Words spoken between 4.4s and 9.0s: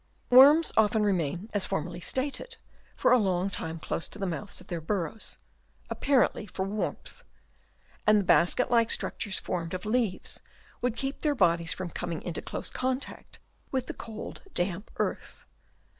of their burrows, apparently for warmth; and the basket like